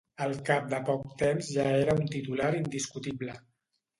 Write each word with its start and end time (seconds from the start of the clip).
Al 0.25 0.31
cap 0.45 0.63
de 0.69 0.77
poc 0.87 1.03
temps 1.19 1.51
ja 1.57 1.65
era 1.83 1.95
un 2.01 2.09
titular 2.15 2.49
indiscutible. 2.61 3.37